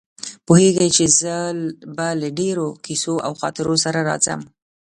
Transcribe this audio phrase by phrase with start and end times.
[0.45, 1.35] پوهېږي چې زه
[1.95, 4.41] به له ډېرو کیسو او خاطرو سره راځم.